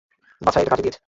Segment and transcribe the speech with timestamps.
[0.41, 0.99] বাছা, এটা কাজে দিয়েছে।